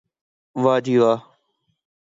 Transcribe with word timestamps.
واہ 0.63 0.79
جی 0.85 0.95
واہ 1.01 1.19